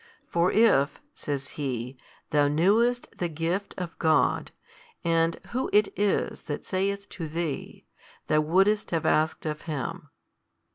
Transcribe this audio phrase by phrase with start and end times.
[0.25, 1.95] For if (says He,)
[2.31, 4.49] thou knewest the gift of God
[5.03, 7.85] and Who It is That saith to thee,
[8.25, 10.09] thou wouldest have asked of Him.